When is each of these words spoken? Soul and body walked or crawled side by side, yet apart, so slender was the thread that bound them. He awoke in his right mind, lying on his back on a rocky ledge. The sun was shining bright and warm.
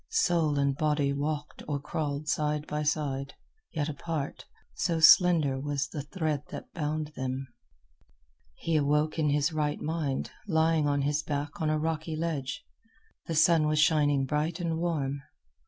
Soul 0.09 0.57
and 0.57 0.75
body 0.75 1.13
walked 1.13 1.61
or 1.67 1.79
crawled 1.79 2.27
side 2.27 2.65
by 2.65 2.81
side, 2.81 3.35
yet 3.71 3.87
apart, 3.87 4.45
so 4.73 4.99
slender 4.99 5.59
was 5.59 5.87
the 5.89 6.01
thread 6.01 6.41
that 6.49 6.73
bound 6.73 7.09
them. 7.15 7.45
He 8.55 8.77
awoke 8.77 9.19
in 9.19 9.29
his 9.29 9.53
right 9.53 9.79
mind, 9.79 10.31
lying 10.47 10.87
on 10.87 11.03
his 11.03 11.21
back 11.21 11.61
on 11.61 11.69
a 11.69 11.77
rocky 11.77 12.15
ledge. 12.15 12.65
The 13.27 13.35
sun 13.35 13.67
was 13.67 13.77
shining 13.77 14.25
bright 14.25 14.59
and 14.59 14.79
warm. 14.79 15.21